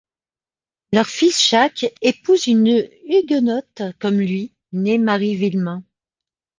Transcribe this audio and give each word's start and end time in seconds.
Leur 0.91 1.05
fils 1.05 1.47
Jacques 1.47 1.85
épouse 2.01 2.47
une 2.47 2.65
huguenote 3.05 3.83
comme 3.99 4.17
lui, 4.17 4.51
née 4.71 4.97
Marie 4.97 5.35
Villemain. 5.35 5.83